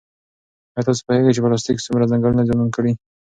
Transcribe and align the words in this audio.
ایا 0.75 0.85
تاسو 0.87 1.01
پوهېږئ 1.05 1.31
چې 1.35 1.43
پلاستیک 1.43 1.77
څومره 1.85 2.09
ځنګلونه 2.11 2.43
زیانمن 2.47 2.69
کړي؟ 2.75 2.91